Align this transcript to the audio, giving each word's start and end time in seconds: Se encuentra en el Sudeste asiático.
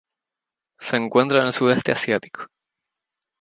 Se 0.79 0.97
encuentra 0.97 1.41
en 1.41 1.45
el 1.45 1.53
Sudeste 1.53 1.91
asiático. 1.91 2.47